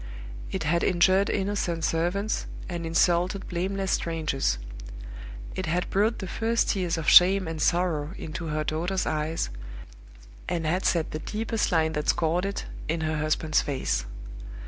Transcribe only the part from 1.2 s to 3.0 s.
innocent servants, and